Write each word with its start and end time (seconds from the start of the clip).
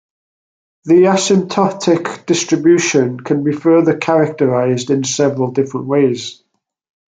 The 0.85 1.03
asymptotic 1.03 2.25
distribution 2.25 3.19
can 3.19 3.43
be 3.43 3.51
further 3.51 3.95
characterized 3.99 4.89
in 4.89 5.03
several 5.03 5.51
different 5.51 5.85
ways. 5.85 6.41